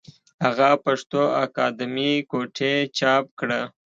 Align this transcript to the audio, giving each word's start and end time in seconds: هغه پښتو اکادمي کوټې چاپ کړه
هغه 0.43 0.69
پښتو 0.85 1.21
اکادمي 1.45 2.13
کوټې 2.31 2.73
چاپ 2.97 3.25
کړه 3.39 3.61